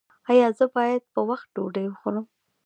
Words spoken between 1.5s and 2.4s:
ډوډۍ وخورم؟